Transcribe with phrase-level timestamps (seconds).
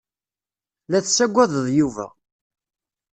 [0.89, 2.07] La tessaggaded Yuba.